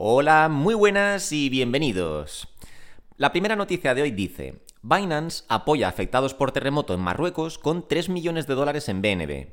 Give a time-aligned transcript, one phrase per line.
[0.00, 2.46] Hola, muy buenas y bienvenidos.
[3.16, 7.88] La primera noticia de hoy dice, Binance apoya a afectados por terremoto en Marruecos con
[7.88, 9.48] 3 millones de dólares en BNB.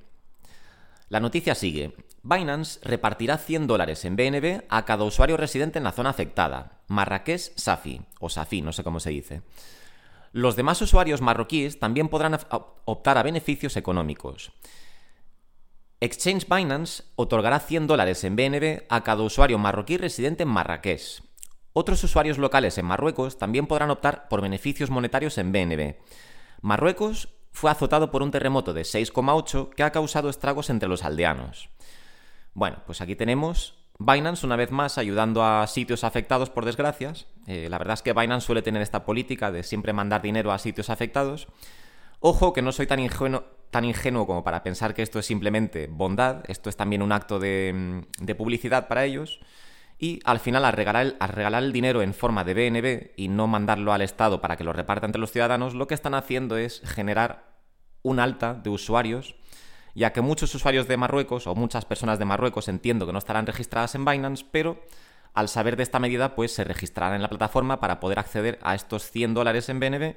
[1.09, 1.95] La noticia sigue.
[2.21, 7.55] Binance repartirá 100 dólares en BNB a cada usuario residente en la zona afectada, Marrakech
[7.55, 9.41] Safi, o Safi, no sé cómo se dice.
[10.31, 12.37] Los demás usuarios marroquíes también podrán
[12.85, 14.51] optar a beneficios económicos.
[16.05, 21.23] Exchange Binance otorgará 100 dólares en BNB a cada usuario marroquí residente en Marrakech.
[21.73, 25.95] Otros usuarios locales en Marruecos también podrán optar por beneficios monetarios en BNB.
[26.61, 31.69] Marruecos fue azotado por un terremoto de 6,8 que ha causado estragos entre los aldeanos.
[32.53, 37.25] Bueno, pues aquí tenemos Binance una vez más ayudando a sitios afectados por desgracias.
[37.47, 40.59] Eh, la verdad es que Binance suele tener esta política de siempre mandar dinero a
[40.59, 41.47] sitios afectados.
[42.19, 43.43] Ojo que no soy tan ingenuo,
[43.75, 47.39] tan ingenuo como para pensar que esto es simplemente bondad, esto es también un acto
[47.39, 48.05] de,
[48.37, 49.41] publicidad para ellos.
[49.99, 53.27] Y al final, al regalar, el, al regalar, el, dinero en forma de BNB y
[53.27, 56.55] no mandarlo al Estado para que lo reparta entre los ciudadanos, lo que están haciendo
[56.55, 57.51] es generar
[58.01, 59.35] un alta de usuarios
[59.93, 63.45] ya que muchos usuarios de Marruecos o muchas personas de Marruecos entiendo que no estarán
[63.45, 64.81] registradas en Binance, pero
[65.33, 68.75] al saber de esta medida, pues se registrarán en la plataforma para poder acceder a
[68.75, 70.15] estos 100 dólares en BNB,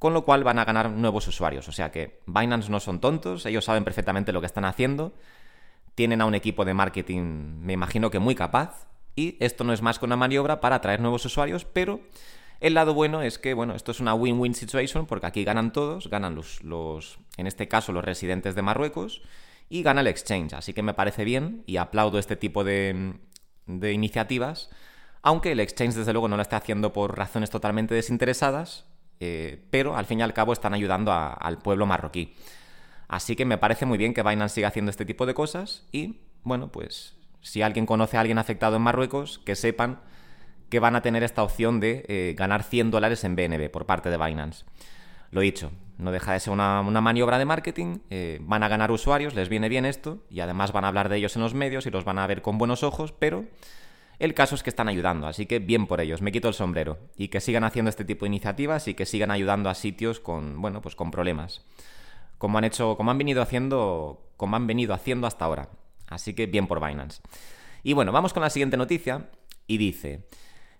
[0.00, 1.68] con lo cual van a ganar nuevos usuarios.
[1.68, 5.12] O sea que Binance no son tontos, ellos saben perfectamente lo que están haciendo,
[5.94, 9.82] tienen a un equipo de marketing, me imagino que muy capaz, y esto no es
[9.82, 12.00] más que una maniobra para atraer nuevos usuarios, pero
[12.60, 16.08] el lado bueno es que, bueno, esto es una win-win situation porque aquí ganan todos,
[16.08, 19.20] ganan los, los, en este caso, los residentes de Marruecos
[19.68, 20.54] y gana el exchange.
[20.54, 23.16] Así que me parece bien y aplaudo este tipo de,
[23.66, 24.70] de iniciativas,
[25.20, 28.86] aunque el exchange desde luego no lo está haciendo por razones totalmente desinteresadas,
[29.20, 32.34] eh, pero al fin y al cabo están ayudando al pueblo marroquí.
[33.08, 36.20] Así que me parece muy bien que Binance siga haciendo este tipo de cosas y,
[36.42, 40.00] bueno, pues si alguien conoce a alguien afectado en Marruecos, que sepan
[40.68, 44.08] que van a tener esta opción de eh, ganar 100 dólares en BNB por parte
[44.08, 44.64] de Binance.
[45.32, 49.34] Lo dicho, no deja de ser una, maniobra de marketing, eh, van a ganar usuarios,
[49.34, 51.90] les viene bien esto, y además van a hablar de ellos en los medios y
[51.90, 53.44] los van a ver con buenos ojos, pero
[54.20, 56.98] el caso es que están ayudando, así que bien por ellos, me quito el sombrero,
[57.16, 60.60] y que sigan haciendo este tipo de iniciativas y que sigan ayudando a sitios con,
[60.60, 61.64] bueno, pues con problemas,
[62.36, 65.70] como han hecho, como han venido haciendo, como han venido haciendo hasta ahora.
[66.06, 67.22] Así que bien por Binance.
[67.82, 69.30] Y bueno, vamos con la siguiente noticia,
[69.66, 70.28] y dice...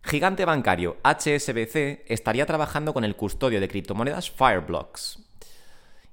[0.03, 5.19] Gigante bancario HSBC estaría trabajando con el custodio de criptomonedas Fireblocks.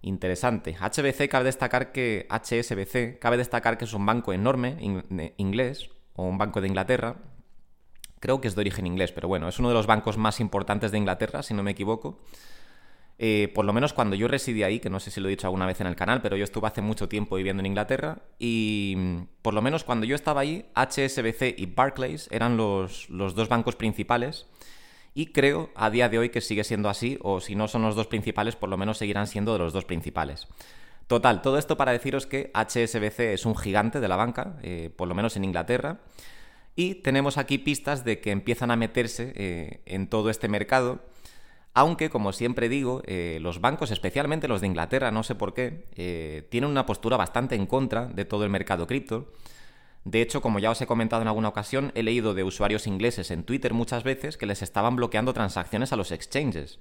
[0.01, 0.75] Interesante.
[0.75, 4.77] HBC cabe destacar que HSBC cabe destacar que es un banco enorme
[5.37, 7.15] inglés o un banco de Inglaterra.
[8.19, 10.91] Creo que es de origen inglés, pero bueno, es uno de los bancos más importantes
[10.91, 12.19] de Inglaterra, si no me equivoco.
[13.19, 15.47] Eh, por lo menos cuando yo residí ahí, que no sé si lo he dicho
[15.47, 18.93] alguna vez en el canal, pero yo estuve hace mucho tiempo viviendo en Inglaterra y
[18.95, 23.49] mm, por lo menos cuando yo estaba ahí, HSBC y Barclays eran los, los dos
[23.49, 24.45] bancos principales
[25.15, 27.95] y creo a día de hoy que sigue siendo así, o si no son los
[27.95, 30.47] dos principales, por lo menos seguirán siendo de los dos principales.
[31.07, 35.07] Total, todo esto para deciros que HSBC es un gigante de la banca, eh, por
[35.07, 36.01] lo menos en Inglaterra,
[36.75, 40.99] y tenemos aquí pistas de que empiezan a meterse eh, en todo este mercado
[41.73, 46.47] aunque, como siempre digo, eh, los bancos, especialmente los de Inglaterra, no sé por qué,
[46.49, 49.31] tienen una postura bastante en contra de todo el mercado cripto.
[50.03, 53.29] De hecho, como ya os he comentado en alguna ocasión, he leído de usuarios ingleses
[53.29, 56.79] en Twitter muchas veces que les estaban bloqueando transacciones a los exchanges.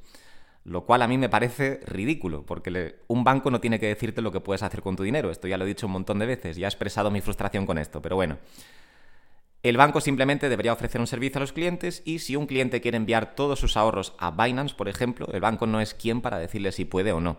[0.67, 4.33] Lo cual a mí me parece ridículo, porque un banco no tiene que decirte lo
[4.33, 5.31] que puedes hacer con tu dinero.
[5.31, 7.79] Esto ya lo he dicho un montón de veces, ya he expresado mi frustración con
[7.79, 8.39] esto, pero bueno.
[9.63, 12.97] El banco simplemente debería ofrecer un servicio a los clientes y si un cliente quiere
[12.97, 16.73] enviar todos sus ahorros a Binance, por ejemplo, el banco no es quien para decirle
[16.73, 17.39] si puede o no.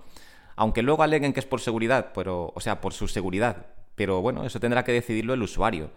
[0.56, 3.68] Aunque luego aleguen que es por seguridad, pero, o sea, por su seguridad.
[3.96, 5.92] Pero bueno, eso tendrá que decidirlo el usuario.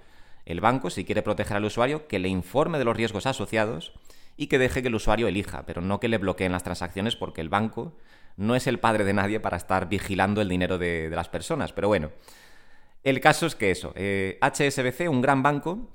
[0.47, 3.93] El banco, si quiere proteger al usuario, que le informe de los riesgos asociados
[4.41, 7.43] y que deje que el usuario elija, pero no que le bloqueen las transacciones porque
[7.43, 7.93] el banco
[8.39, 11.75] no es el padre de nadie para estar vigilando el dinero de, las personas.
[11.75, 12.11] Pero bueno,
[13.05, 15.91] el caso es que eso, HSBC, eh, un gran banco,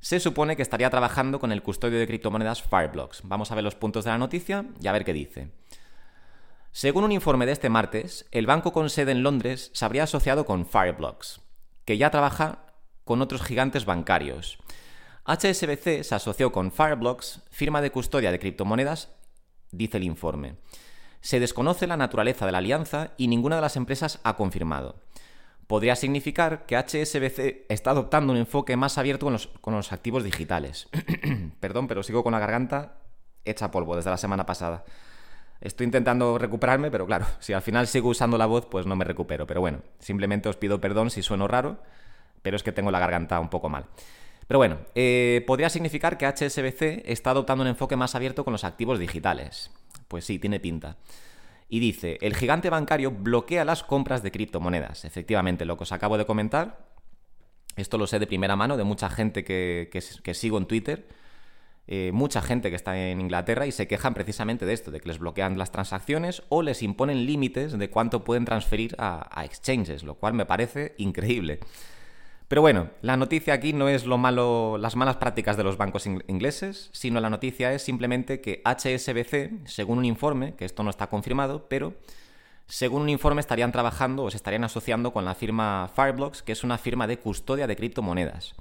[0.00, 3.20] se supone que estaría trabajando con el custodio de criptomonedas Fireblocks.
[3.22, 5.52] Vamos a ver los puntos de la noticia y a ver qué dice.
[6.72, 10.46] Según un informe de este martes, el banco con sede en Londres se habría asociado
[10.46, 11.42] con Fireblocks,
[11.84, 12.74] que ya trabaja
[13.04, 14.58] con otros gigantes bancarios.
[15.26, 19.10] HSBC se asoció con Fireblocks, firma de custodia de criptomonedas,
[19.70, 20.56] dice el informe.
[21.20, 24.96] Se desconoce la naturaleza de la alianza y ninguna de las empresas ha confirmado
[25.66, 29.26] podría significar que HSBC está adoptando un enfoque más abierto
[29.60, 30.88] con los, activos digitales.
[31.60, 32.98] Perdón, pero sigo con la garganta
[33.44, 34.84] hecha polvo desde la semana pasada.
[35.60, 39.04] Estoy intentando recuperarme, pero claro, si al final sigo usando la voz, pues no me
[39.04, 39.46] recupero.
[39.46, 41.78] Pero bueno, simplemente os pido perdón si sueno raro,
[42.42, 43.86] pero es que tengo la garganta un poco mal.
[44.46, 48.64] Pero bueno, eh, podría significar que HSBC está adoptando un enfoque más abierto con los
[48.64, 49.70] activos digitales.
[50.08, 50.96] Pues sí, tiene pinta.
[51.68, 55.04] Y dice, el gigante bancario bloquea las compras de criptomonedas.
[55.04, 56.86] Efectivamente, lo que os acabo de comentar,
[57.76, 59.88] esto lo sé de primera mano de mucha gente que,
[60.34, 61.08] sigo en Twitter,
[61.86, 65.08] eh, mucha gente que está en Inglaterra y se quejan precisamente de esto, de que
[65.08, 70.14] les bloquean las transacciones o les imponen límites de cuánto pueden transferir a exchanges, lo
[70.14, 71.60] cual me parece increíble.
[72.54, 76.06] Pero bueno, la noticia aquí no es lo malo, las malas prácticas de los bancos
[76.06, 81.08] ingleses, sino la noticia es simplemente que HSBC, según un informe, que esto no está
[81.08, 81.94] confirmado, pero
[82.68, 86.62] según un informe estarían trabajando o se estarían asociando con la firma Fireblocks, que es
[86.62, 88.54] una firma de custodia de criptomonedas.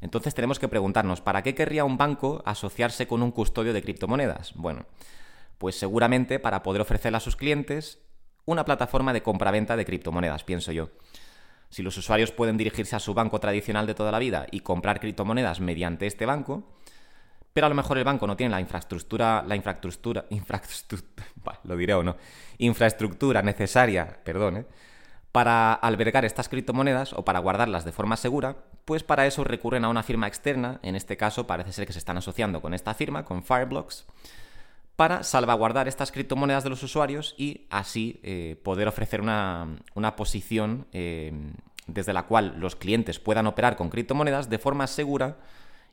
[0.00, 4.52] Entonces tenemos que preguntarnos, ¿para qué querría un banco asociarse con un custodio de criptomonedas?
[4.56, 4.86] Bueno,
[5.58, 8.00] pues seguramente para poder ofrecerle a sus clientes
[8.46, 10.88] una plataforma de compraventa de criptomonedas, pienso yo.
[11.70, 15.00] Si los usuarios pueden dirigirse a su banco tradicional de toda la vida y comprar
[15.00, 16.64] criptomonedas mediante este banco,
[17.52, 21.26] pero a lo mejor el banco no tiene la infraestructura, la infraestructura, infraestructura
[21.64, 22.16] lo diré o no,
[22.58, 24.66] infraestructura necesaria, perdón, ¿eh?
[25.32, 29.88] para albergar estas criptomonedas o para guardarlas de forma segura, pues para eso recurren a
[29.88, 33.24] una firma externa, en este caso parece ser que se están asociando con esta firma,
[33.24, 34.06] con Fireblocks,
[34.98, 39.76] para salvaguardar estas criptomonedas de los usuarios y así eh, poder ofrecer una,
[40.16, 41.32] posición eh,
[41.86, 45.36] desde la cual los clientes puedan operar con criptomonedas de forma segura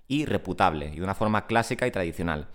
[0.08, 2.48] y reputable y de una forma clásica y tradicional.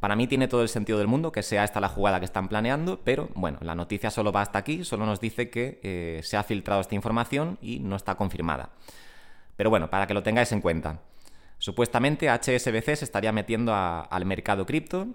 [0.00, 2.48] Para mí tiene todo el sentido del mundo que sea esta la jugada que están
[2.48, 6.38] planeando, pero bueno, la noticia solo va hasta aquí, solo nos dice que eh, se
[6.38, 8.70] ha filtrado esta información y no está confirmada.
[9.54, 11.02] Pero bueno, para que lo tengáis en cuenta.
[11.58, 15.08] Supuestamente HSBC se estaría metiendo al mercado cripto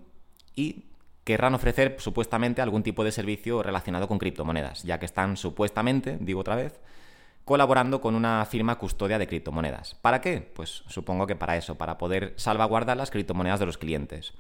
[0.56, 0.86] y
[1.24, 6.40] querrán ofrecer supuestamente algún tipo de servicio relacionado con criptomonedas, ya que están supuestamente, digo
[6.40, 6.80] otra vez,
[7.46, 9.96] colaborando con una firma custodia de criptomonedas.
[9.96, 10.42] ¿Para qué?
[10.42, 14.34] Pues supongo que para eso, para poder salvaguardar las criptomonedas de los clientes.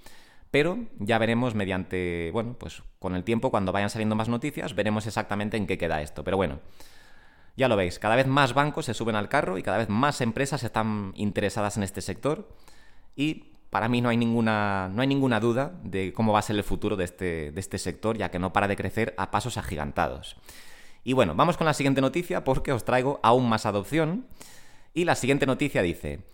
[0.52, 5.08] Pero ya veremos mediante, bueno, pues con el tiempo, cuando vayan saliendo más noticias, veremos
[5.08, 6.24] exactamente en qué queda esto.
[6.24, 6.60] Pero bueno,
[7.58, 10.22] ya lo veis, cada vez más bancos se suben al carro y cada vez más
[10.22, 12.50] empresas están interesadas en este sector
[13.16, 16.56] y para mí no hay ninguna, no hay ninguna duda de cómo va a ser
[16.56, 19.58] el futuro de este, de este sector, ya que no para de crecer a pasos
[19.58, 20.38] agigantados.
[21.04, 24.26] Y bueno, vamos con la siguiente noticia porque os traigo aún más adopción.
[24.94, 26.26] Y la siguiente noticia dice,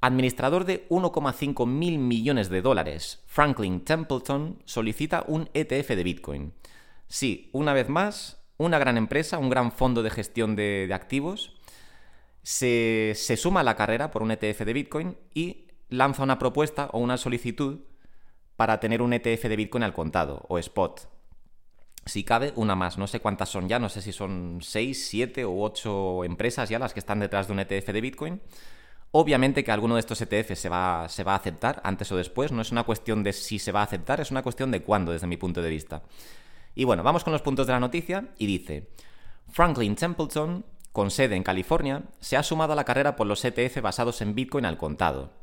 [0.00, 6.52] administrador de 1,5 mil millones de dólares, Franklin Templeton, solicita un ETF de Bitcoin.
[7.08, 11.54] Sí, una vez más, una gran empresa, un gran fondo de gestión de, activos,
[12.42, 16.88] se, se, suma a la carrera por un ETF de Bitcoin y lanza una propuesta
[16.92, 17.80] o una solicitud
[18.56, 21.08] para tener un ETF de Bitcoin al contado o spot.
[22.06, 22.98] Si cabe, una más.
[22.98, 26.78] No sé cuántas son ya, no sé si son 6, 7 u 8 empresas ya
[26.78, 28.40] las que están detrás de un ETF de Bitcoin.
[29.12, 32.52] Obviamente que alguno de estos ETF se va, se va a aceptar antes o después.
[32.52, 35.12] No es una cuestión de si se va a aceptar, es una cuestión de cuándo,
[35.12, 36.02] desde mi punto de vista.
[36.74, 38.90] Y bueno, vamos con los puntos de la noticia y dice,
[39.48, 43.80] Franklin Templeton, con sede en California, se ha sumado a la carrera por los ETF
[43.80, 45.39] basados en Bitcoin al contado.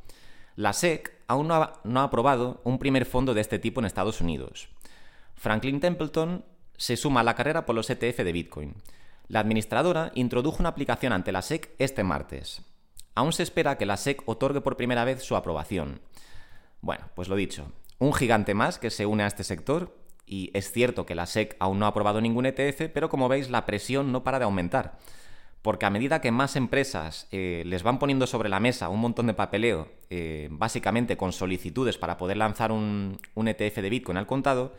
[0.57, 4.69] La SEC aún no ha, aprobado un primer fondo de este tipo en Estados Unidos.
[5.35, 6.43] Franklin Templeton
[6.75, 8.73] se suma a la carrera por los ETF de Bitcoin.
[9.27, 12.63] La administradora introdujo una aplicación ante la SEC este martes.
[13.13, 16.01] Aún se espera que la SEC otorgue por primera vez su aprobación.
[16.81, 19.95] Bueno, pues lo dicho, un gigante más que se une a este sector
[20.25, 23.51] y es cierto que la SEC aún no ha aprobado ningún ETF, pero como veis
[23.51, 24.97] la presión no para de aumentar
[25.61, 29.27] porque a medida que más empresas eh, les van poniendo sobre la mesa un montón
[29.27, 34.73] de papeleo, eh, básicamente con solicitudes para poder lanzar un, ETF de Bitcoin al contado,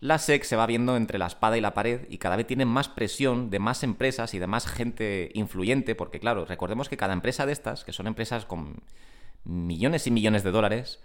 [0.00, 2.64] la SEC se va viendo entre la espada y la pared y cada vez tiene
[2.64, 7.14] más presión de más empresas y de más gente influyente, porque claro, recordemos que cada
[7.14, 8.76] empresa de estas, que son empresas con
[9.44, 11.00] millones y millones de dólares,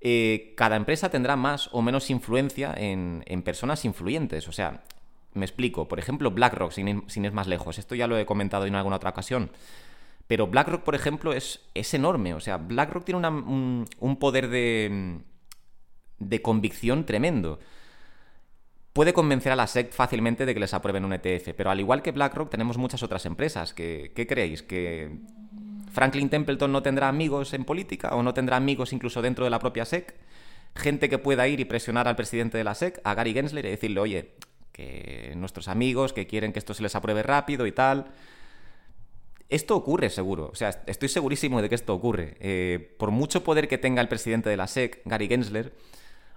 [0.00, 4.46] eh, cada empresa tendrá más o menos influencia en, en, personas influyentes.
[4.46, 4.84] O sea,
[5.38, 5.88] me explico.
[5.88, 7.78] Por ejemplo, BlackRock, sin ir, más lejos.
[7.78, 9.50] Esto ya lo he comentado en alguna otra ocasión.
[10.26, 12.34] Pero BlackRock, por ejemplo, es, es enorme.
[12.34, 15.20] O sea, BlackRock tiene un, poder de,
[16.18, 17.58] de convicción tremendo.
[18.92, 22.02] Puede convencer a la SEC fácilmente de que les aprueben un ETF, pero al igual
[22.02, 23.72] que BlackRock tenemos muchas otras empresas.
[23.72, 24.62] ¿Qué creéis?
[24.62, 25.18] ¿Que
[25.92, 29.60] Franklin Templeton no tendrá amigos en política o no tendrá amigos incluso dentro de la
[29.60, 30.14] propia SEC?
[30.74, 33.70] Gente que pueda ir y presionar al presidente de la SEC, a Gary Gensler, y
[33.70, 34.34] decirle, oye,
[35.36, 38.12] nuestros amigos que quieren que esto se les apruebe rápido y tal.
[39.48, 42.36] Esto ocurre seguro, o sea, estoy segurísimo de que esto ocurre.
[42.40, 45.72] Eh, por mucho poder que tenga el presidente de la SEC, Gary Gensler,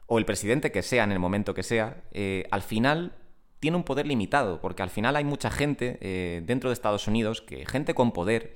[0.08, 3.14] o el presidente que sea en el momento que sea, eh, al final
[3.60, 7.42] tiene un poder limitado, porque al final hay mucha gente eh, dentro de Estados Unidos,
[7.42, 8.56] que gente con poder,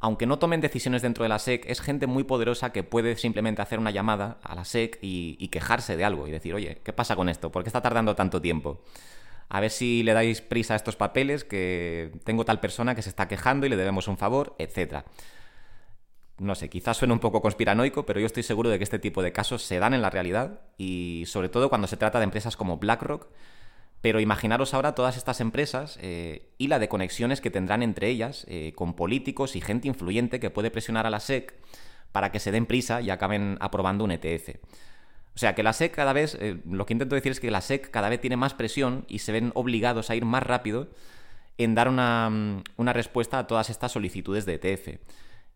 [0.00, 3.60] aunque no tomen decisiones dentro de la SEC, es gente muy poderosa que puede simplemente
[3.60, 7.16] hacer una llamada a la SEC y, quejarse de algo y decir, oye, ¿qué pasa
[7.16, 7.52] con esto?
[7.52, 8.80] ¿Por qué está tardando tanto tiempo?
[9.50, 13.10] A ver si le dais prisa a estos papeles, que tengo tal persona que se
[13.10, 15.04] está quejando y le debemos un favor, etc.
[16.38, 19.22] No sé, quizás suene un poco conspiranoico, pero yo estoy seguro de que este tipo
[19.22, 22.56] de casos se dan en la realidad y sobre todo cuando se trata de empresas
[22.56, 23.26] como BlackRock,
[24.00, 28.46] pero imaginaros ahora todas estas empresas eh, y la de conexiones que tendrán entre ellas
[28.48, 31.54] eh, con políticos y gente influyente que puede presionar a la SEC
[32.12, 34.56] para que se den prisa y acaben aprobando un ETF.
[35.34, 37.60] O sea, que la SEC cada vez, eh, lo que intento decir es que la
[37.60, 40.88] SEC cada vez tiene más presión y se ven obligados a ir más rápido
[41.58, 44.98] en dar una, mm, una respuesta a todas estas solicitudes de ETF.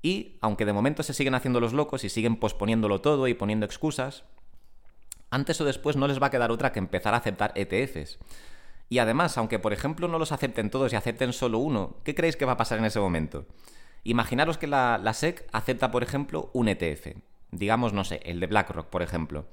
[0.03, 3.65] Y, aunque de momento se siguen haciendo los locos y siguen posponiéndolo todo y poniendo
[3.65, 4.25] excusas,
[5.35, 8.19] antes o después no les va a quedar otra que empezar a aceptar ETFs.
[8.89, 12.37] Y además, aunque por ejemplo no los acepten todos y acepten solo uno, ¿qué creéis
[12.37, 13.47] que va a pasar en ese momento?
[14.05, 17.17] Imaginaros que la, SEC acepta, por ejemplo, un ETF.
[17.51, 19.47] Digamos, no sé, el de BlackRock, por ejemplo.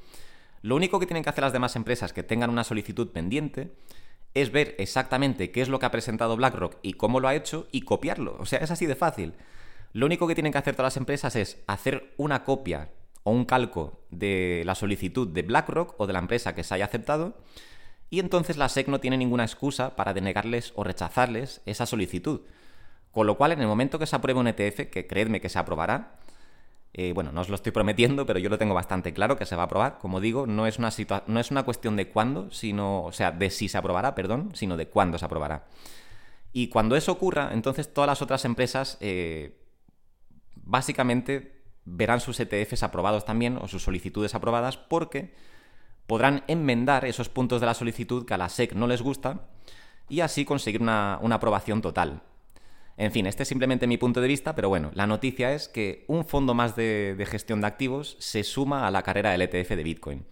[0.61, 3.73] Lo único que tienen que hacer las demás empresas que tengan una solicitud pendiente
[4.33, 7.67] es ver exactamente qué es lo que ha presentado BlackRock y cómo lo ha hecho
[7.71, 8.35] y copiarlo.
[8.39, 9.33] O sea, es así de fácil.
[9.93, 12.89] Lo único que tienen que hacer todas las empresas es hacer una copia
[13.24, 16.86] o un calco de la solicitud de BlackRock o de la empresa que se haya
[16.86, 17.38] aceptado,
[18.10, 22.42] y entonces la SEC no tiene ninguna excusa para denegarles o rechazarles esa solicitud.
[23.12, 25.60] Con lo cual, en el momento que se apruebe un ETF, que creedme que se
[25.60, 26.20] aprobará,
[26.94, 29.56] eh, bueno, no os lo estoy prometiendo, pero yo lo tengo bastante claro que se
[29.56, 29.98] va a aprobar.
[29.98, 30.90] Como digo, no es una,
[31.28, 34.75] no es una cuestión de cuándo, sino, o sea, de si se aprobará, perdón, sino
[34.75, 35.68] de cuándo se aprobará.
[36.51, 39.58] Y cuando eso ocurra, entonces todas las otras empresas, eh,
[40.56, 45.33] básicamente, verán sus ETFs aprobados también o sus solicitudes aprobadas porque
[46.07, 49.47] podrán enmendar esos puntos de la solicitud que a la SEC no les gusta
[50.09, 52.21] y así conseguir una, aprobación total.
[52.97, 56.03] En fin, este es simplemente mi punto de vista, pero bueno, la noticia es que
[56.07, 59.69] un fondo más de, de, gestión de activos se suma a la carrera del ETF
[59.69, 60.25] de Bitcoin.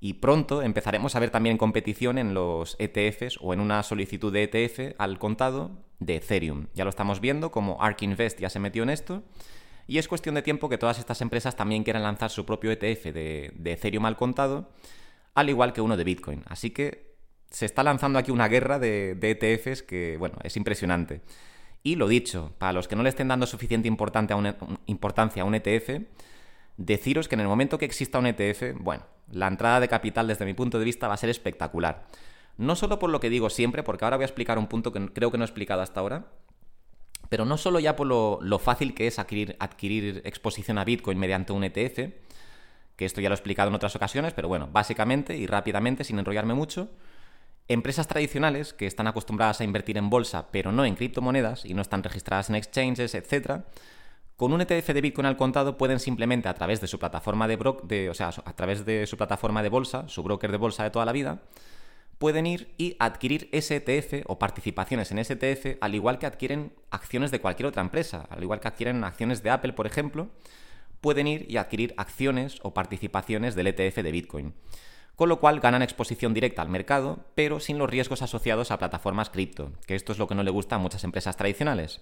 [0.00, 4.44] Y pronto empezaremos a ver también competición en los ETFs o en una solicitud de
[4.44, 6.68] ETF al contado de Ethereum.
[6.74, 9.22] Ya lo estamos viendo, como ARK Invest ya se metió en esto
[9.92, 13.12] y es cuestión de tiempo que todas estas empresas también quieran lanzar su propio ETF
[13.12, 14.70] de, Ethereum al contado,
[15.34, 16.42] al igual que uno de Bitcoin.
[16.46, 17.14] Así que
[17.50, 21.20] se está lanzando aquí una guerra de, ETFs que, bueno, es impresionante.
[21.82, 26.00] Y lo dicho, para los que no le estén dando suficiente importancia a un ETF,
[26.78, 30.46] deciros que en el momento que exista un ETF, bueno, la entrada de capital desde
[30.46, 32.06] mi punto de vista va a ser espectacular.
[32.56, 35.12] No solo por lo que digo siempre, porque ahora voy a explicar un punto que
[35.12, 36.28] creo que no he explicado hasta ahora,
[37.32, 39.56] pero no solo ya por lo, fácil que es adquirir,
[40.26, 42.12] exposición a Bitcoin mediante un ETF,
[42.94, 46.18] que esto ya lo he explicado en otras ocasiones, pero bueno, básicamente y rápidamente, sin
[46.18, 46.90] enrollarme mucho,
[47.68, 51.80] empresas tradicionales que están acostumbradas a invertir en bolsa, pero no en criptomonedas y no
[51.80, 53.62] están registradas en exchanges, etc.,
[54.36, 57.56] con un ETF de Bitcoin al contado pueden simplemente a través de su plataforma de,
[57.84, 60.90] de o sea, a través de su plataforma de bolsa, su broker de bolsa de
[60.90, 61.40] toda la vida,
[62.22, 67.40] pueden ir y adquirir STF o participaciones en STF, al igual que adquieren acciones de
[67.40, 70.28] cualquier otra empresa, al igual que adquieren acciones de Apple, por ejemplo,
[71.00, 74.54] pueden ir y adquirir acciones o participaciones del ETF de Bitcoin.
[75.16, 79.28] Con lo cual ganan exposición directa al mercado, pero sin los riesgos asociados a plataformas
[79.28, 81.98] cripto, que esto es lo que no le gusta a muchas empresas tradicionales.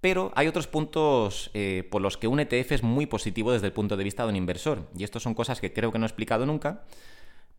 [0.00, 3.74] Pero hay otros puntos eh, por los que un ETF es muy positivo desde el
[3.74, 6.08] punto de vista de un inversor, y estos son cosas que creo que no he
[6.08, 6.84] explicado nunca,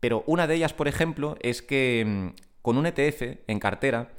[0.00, 4.10] pero una de ellas, por ejemplo, es que mm, con un ETF en cartera,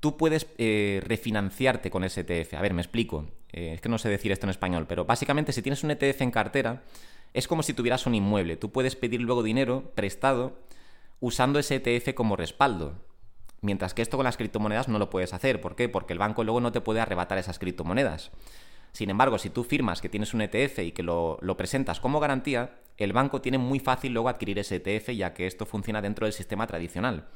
[0.00, 2.54] tú puedes eh, refinanciarte con ese ETF.
[2.54, 3.26] A ver, me explico.
[3.52, 6.22] Eh, es que no sé decir esto en español, pero básicamente si tienes un ETF
[6.22, 6.82] en cartera,
[7.34, 8.56] es como si tuvieras un inmueble.
[8.56, 10.58] Tú puedes pedir luego dinero prestado
[11.20, 12.94] usando ese ETF como respaldo.
[13.60, 15.60] Mientras que esto con las criptomonedas no lo puedes hacer.
[15.60, 15.88] ¿Por qué?
[15.88, 18.30] Porque el banco luego no te puede arrebatar esas criptomonedas.
[18.92, 22.78] Sin embargo, si tú firmas que tienes un ETF y que lo, presentas como garantía,
[22.96, 26.32] el banco tiene muy fácil luego adquirir ese ETF ya que esto funciona dentro del
[26.32, 27.26] sistema tradicional.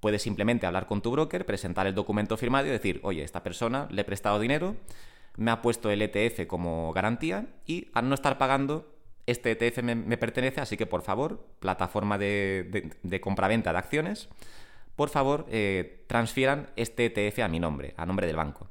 [0.00, 3.88] Puedes simplemente hablar con tu broker, presentar el documento firmado y decir, oye, esta persona
[3.90, 4.76] le he prestado dinero,
[5.36, 8.92] me ha puesto el ETF como garantía y al no estar pagando,
[9.26, 14.28] este ETF me, pertenece, así que por favor, plataforma de, compraventa de acciones,
[14.96, 18.68] por favor, eh, transfieran este ETF a mi nombre, a nombre del banco.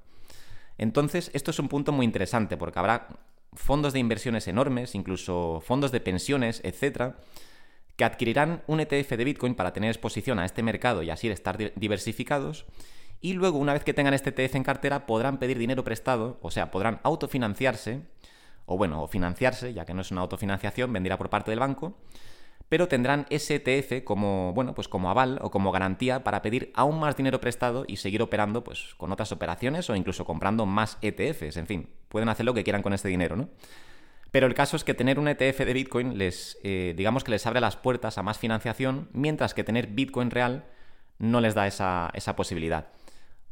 [0.78, 3.08] Entonces, esto es un punto muy interesante porque habrá
[3.54, 7.18] fondos de inversiones enormes, incluso fondos de pensiones, etcétera,
[7.96, 11.58] que adquirirán un ETF de Bitcoin para tener exposición a este mercado y así estar
[11.76, 12.66] diversificados.
[13.20, 16.52] Y luego, una vez que tengan este ETF en cartera, podrán pedir dinero prestado, o
[16.52, 18.02] sea, podrán autofinanciarse,
[18.68, 21.98] o bueno, financiarse, ya que no es una autofinanciación, vendrá por parte del banco,
[22.70, 27.00] pero tendrán ese ETF como, bueno, pues como aval o como garantía para pedir aún
[27.00, 31.58] más dinero prestado y seguir operando pues, con otras operaciones o incluso comprando más ETFs.
[31.58, 33.50] En fin, pueden hacer lo que quieran con este dinero, ¿no?
[34.32, 37.46] Pero el caso es que tener un ETF de Bitcoin les, eh, digamos que les
[37.48, 40.66] abre las puertas a más financiación, mientras que tener Bitcoin real
[41.18, 42.90] no les da esa, posibilidad.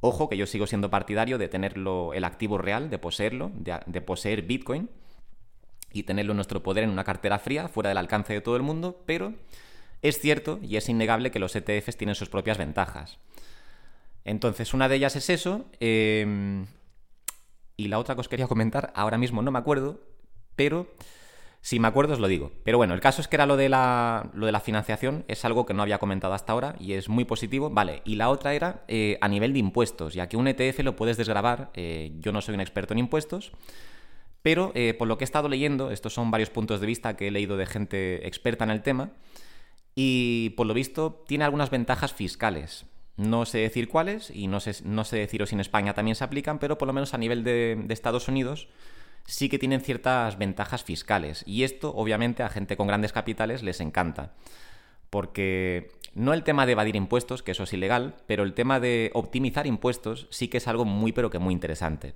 [0.02, 4.44] Ojo que yo sigo siendo partidario de tenerlo el activo real, de poseerlo, de, poseer
[4.44, 4.90] Bitcoin
[5.96, 8.64] y tenerlo en nuestro poder en una cartera fría, fuera del alcance de todo el
[8.64, 9.34] mundo, pero
[10.02, 13.18] es cierto y es innegable que los ETFs tienen sus propias ventajas.
[14.26, 15.66] Entonces, una de ellas es eso.
[15.80, 16.66] Em,
[17.78, 20.02] y la otra que os quería comentar, ahora mismo no me acuerdo,
[20.58, 20.94] pero
[21.62, 22.52] si me acuerdo os lo digo.
[22.66, 25.46] Pero bueno, el caso es que era lo de la, lo de la financiación, es
[25.46, 27.70] algo que no había comentado hasta ahora y es muy positivo.
[27.70, 30.98] Vale, y la otra era eh, a nivel de impuestos, ya que un ETF lo
[30.98, 33.54] puedes desgrabar, eh, yo no soy un experto en impuestos,
[34.46, 37.30] pero eh, por lo que he estado leyendo, estos son varios puntos de vista que
[37.30, 39.10] he leído de gente experta en el tema,
[39.96, 42.86] y por lo visto tiene algunas ventajas fiscales.
[43.18, 46.24] No sé decir cuáles y no sé, no sé deciros si en España también se
[46.24, 48.68] aplican, pero por lo menos a nivel de, de Estados Unidos
[49.26, 51.44] sí que tienen ciertas ventajas fiscales.
[51.48, 54.36] Y esto, obviamente, a gente con grandes capitales les encanta.
[55.10, 59.10] Porque no el tema de evadir impuestos, que eso es ilegal, pero el tema de
[59.16, 62.14] optimizar impuestos sí que es algo muy pero que muy interesante.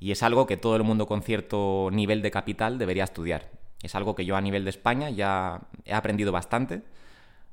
[0.00, 3.50] Y es algo que todo el mundo con cierto nivel de capital debería estudiar.
[3.82, 6.82] Es algo que yo a nivel de España ya he aprendido bastante,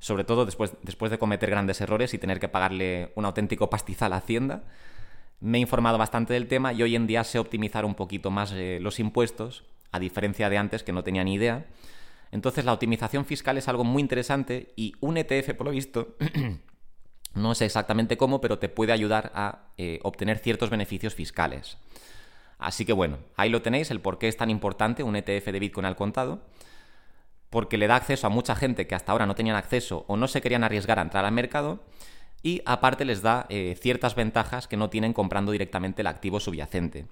[0.00, 0.72] sobre todo después,
[1.10, 4.64] de cometer grandes errores y tener que pagarle un auténtico pastizal a Hacienda
[5.40, 8.52] me he informado bastante del tema y hoy en día sé optimizar un poquito más
[8.52, 11.66] eh, los impuestos, a diferencia de antes que no tenía ni idea.
[12.30, 16.16] Entonces la optimización fiscal es algo muy interesante y un ETF, por lo visto,
[17.34, 21.78] no sé exactamente cómo, pero te puede ayudar a eh, obtener ciertos beneficios fiscales.
[22.58, 25.60] Así que bueno, ahí lo tenéis, el por qué es tan importante un ETF de
[25.60, 26.42] Bitcoin al contado,
[27.50, 30.28] porque le da acceso a mucha gente que hasta ahora no tenían acceso o no
[30.28, 31.80] se querían arriesgar a entrar al mercado
[32.42, 37.06] y aparte les da eh, ciertas ventajas que no tienen comprando directamente el activo subyacente.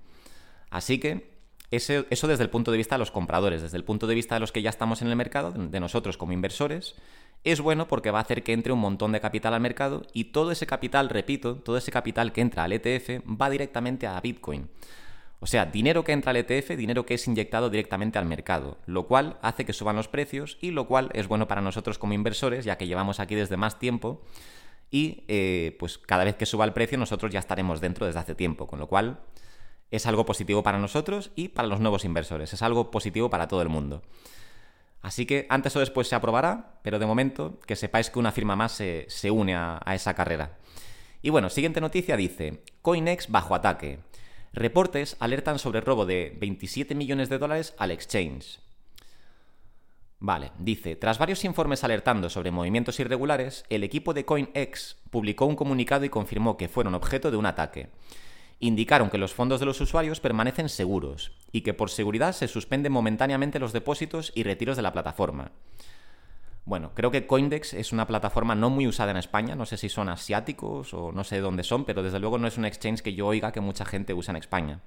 [0.71, 1.37] Así que
[1.71, 4.41] eso, desde el punto de vista de los compradores, desde el punto de vista de
[4.41, 6.95] los que ya estamos en el mercado, de nosotros como inversores,
[7.43, 10.25] es bueno porque va a hacer que entre un montón de capital al mercado y
[10.25, 14.69] todo ese capital, repito, todo ese capital que entra al ETF va directamente a Bitcoin.
[15.39, 19.07] O sea, dinero que entra al ETF, dinero que es inyectado directamente al mercado, lo
[19.07, 22.65] cual hace que suban los precios y lo cual es bueno para nosotros como inversores,
[22.65, 24.23] ya que llevamos aquí desde más tiempo
[24.91, 28.35] y eh, pues cada vez que suba el precio nosotros ya estaremos dentro desde hace
[28.35, 29.21] tiempo, con lo cual
[29.91, 33.63] es algo positivo para nosotros y para los nuevos inversores, es algo positivo para todo
[33.63, 34.03] el mundo.
[35.03, 38.57] Así que antes o después se aprobará, pero de momento que sepáis que una firma
[38.57, 40.59] más se, une a, a esa carrera.
[41.23, 44.01] Y bueno, siguiente noticia dice, Coinex bajo ataque.
[44.57, 48.59] Reportes alertan sobre robo de 27 millones de dólares al exchange.
[50.19, 55.57] Vale, dice, tras varios informes alertando sobre movimientos irregulares, el equipo de CoinEx publicó un
[55.57, 57.91] comunicado y confirmó que fueron objeto de un ataque.
[58.59, 62.93] Indicaron que los fondos de los usuarios permanecen seguros y que por seguridad se suspenden
[62.93, 65.53] momentáneamente los depósitos y retiros de la plataforma.
[66.67, 69.89] Bueno, creo que Coindex es una plataforma no muy usada en España, no sé si
[69.89, 73.15] son asiáticos o no sé dónde son, pero desde luego no es un exchange que
[73.15, 74.81] yo oiga que mucha gente usa en España.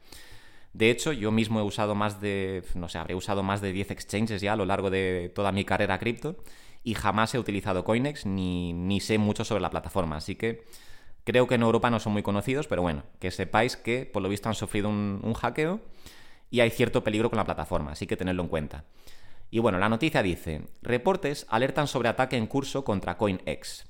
[0.74, 3.92] De hecho, yo mismo he usado más de, no sé, habré usado más de 10
[3.92, 6.36] exchanges ya a lo largo de toda mi carrera cripto
[6.84, 10.18] y jamás he utilizado Coinex ni, sé mucho sobre la plataforma.
[10.18, 10.66] Así que
[11.24, 14.28] creo que en Europa no son muy conocidos, pero bueno, que sepáis que por lo
[14.28, 15.80] visto han sufrido un, un hackeo
[16.52, 18.84] y hay cierto peligro con la plataforma, así que tenedlo en cuenta.
[19.52, 23.88] Y bueno, la noticia dice, reportes alertan sobre ataque en curso contra CoinEx.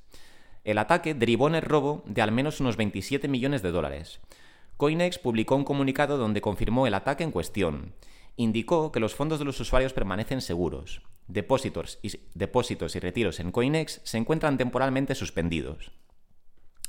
[0.63, 4.19] El ataque derivó en el robo de al menos unos 27 millones de dólares.
[4.77, 7.93] Coinex publicó un comunicado donde confirmó el ataque en cuestión.
[8.37, 11.01] Indicó que los fondos de los usuarios permanecen seguros.
[11.27, 15.91] Depósitos y, retiros en Coinex se encuentran temporalmente suspendidos.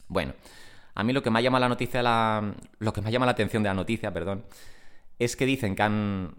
[0.07, 0.35] Bueno,
[0.95, 3.63] a mí lo que me llama la noticia, la, lo que me llama la atención
[3.63, 4.45] de la noticia, perdón,
[5.19, 6.37] es que dicen que han,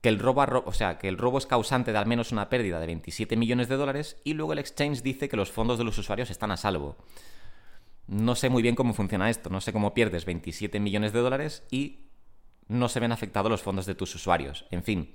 [0.00, 2.78] que el robo, o sea, que el robo es causante de al menos una pérdida
[2.80, 5.98] de 27 millones de dólares y luego el exchange dice que los fondos de los
[5.98, 6.96] usuarios están a salvo.
[8.06, 11.64] No sé muy bien cómo funciona esto, no sé cómo pierdes 27 millones de dólares
[11.70, 12.06] y
[12.68, 14.64] no se ven afectados los fondos de tus usuarios.
[14.70, 15.14] En fin,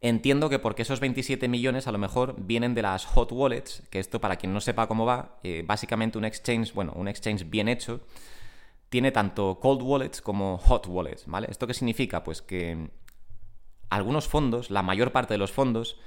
[0.00, 3.98] entiendo que porque esos 27 millones a lo mejor vienen de las hot wallets, que
[3.98, 7.68] esto para quien no sepa cómo va, eh, básicamente un exchange, bueno, un exchange bien
[7.68, 8.00] hecho,
[8.88, 11.48] tiene tanto cold wallets como hot wallets, ¿vale?
[11.50, 12.22] ¿Esto qué significa?
[12.22, 12.90] Pues que
[13.94, 15.98] algunos fondos, la mayor parte de los fondos,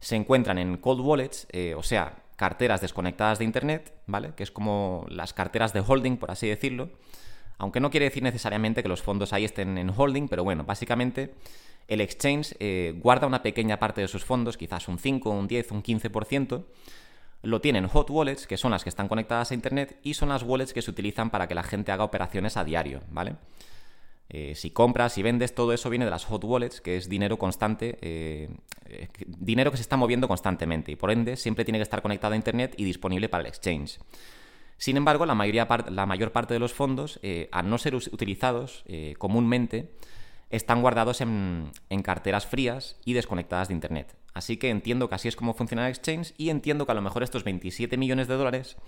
[0.00, 4.32] se encuentran en cold wallets, eh, o sea, carteras desconectadas de Internet, ¿vale?
[4.34, 6.90] Que es como las carteras de holding, por así decirlo.
[7.58, 11.34] Aunque no quiere decir necesariamente que los fondos ahí estén en holding, pero bueno, básicamente
[11.88, 15.72] el exchange eh, guarda una pequeña parte de sus fondos, quizás un 5, un 10,
[15.72, 16.64] un 15%,
[17.42, 20.42] lo tienen hot wallets, que son las que están conectadas a Internet, y son las
[20.42, 23.34] wallets que se utilizan para que la gente haga operaciones a diario, ¿vale?
[24.30, 27.36] Eh, si compras, si vendes, todo eso viene de las hot wallets, que es dinero
[27.36, 28.48] constante, eh,
[29.26, 32.36] dinero que se está moviendo constantemente y por ende siempre tiene que estar conectado a
[32.36, 33.98] Internet y disponible para el exchange.
[34.80, 38.82] Sin embargo, la, mayoría, la mayor parte de los fondos, eh, al no ser utilizados
[38.86, 39.90] eh, comúnmente,
[40.48, 41.70] están guardados en,
[42.02, 44.16] carteras frías y desconectadas de Internet.
[44.32, 47.02] Así que entiendo que así es como funciona el exchange y entiendo que a lo
[47.02, 48.78] mejor estos 27 millones de dólares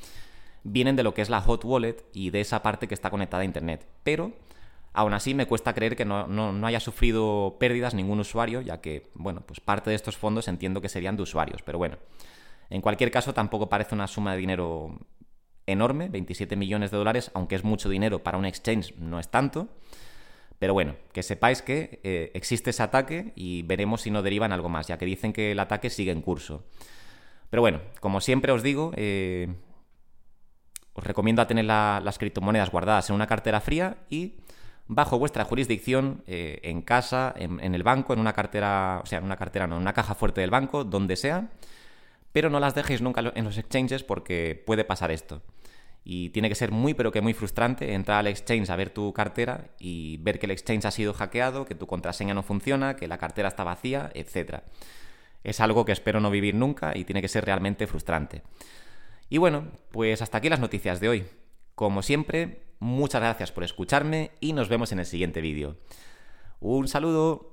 [0.65, 3.43] vienen de lo que es la hot wallet y de esa parte que está conectada
[3.43, 3.87] a Internet.
[4.03, 4.33] Pero
[4.93, 9.11] aún así me cuesta creer que no, no, haya sufrido pérdidas ningún usuario, ya que,
[9.15, 11.63] bueno, pues parte de estos fondos entiendo que serían de usuarios.
[11.63, 11.97] Pero bueno,
[12.71, 14.99] en cualquier caso tampoco parece una suma de dinero
[15.67, 19.69] enorme, 27 millones de dólares, aunque es mucho dinero para un exchange, no es tanto.
[20.59, 24.69] Pero bueno, que sepáis que eh, existe ese ataque y veremos si no derivan algo
[24.69, 26.65] más, ya que dicen que el ataque sigue en curso.
[27.51, 29.53] Pero bueno, como siempre os digo, eh,
[30.93, 34.37] os recomiendo tener las criptomonedas guardadas en una cartera fría y
[34.89, 39.25] bajo vuestra jurisdicción, eh, en casa, en, el banco, en una cartera, o sea, en
[39.25, 41.51] una cartera no, en una caja fuerte del banco, donde sea,
[42.33, 45.43] pero no las dejéis nunca en los exchanges porque puede pasar esto.
[46.05, 49.13] Y tiene que ser muy, pero que muy frustrante entrar al exchange a ver tu
[49.13, 53.07] cartera y ver que el exchange ha sido hackeado, que tu contraseña no funciona, que
[53.07, 54.63] la cartera está vacía, etc.
[55.45, 58.43] Es algo que espero no vivir nunca y tiene que ser realmente frustrante.
[59.29, 61.25] Y bueno, pues hasta aquí las noticias de hoy.
[61.77, 65.77] Como siempre, muchas gracias por escucharme y nos vemos en el siguiente vídeo.
[66.59, 67.52] Un saludo.